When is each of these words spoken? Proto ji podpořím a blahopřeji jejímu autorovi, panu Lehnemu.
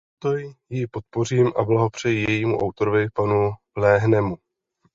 Proto 0.19 0.37
ji 0.69 0.87
podpořím 0.87 1.47
a 1.55 1.63
blahopřeji 1.63 2.29
jejímu 2.29 2.57
autorovi, 2.57 3.07
panu 3.15 3.51
Lehnemu. 3.77 4.37